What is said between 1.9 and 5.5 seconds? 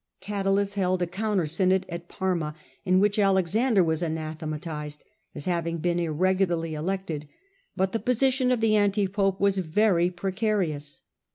Parma, in which Alexander was anathematised as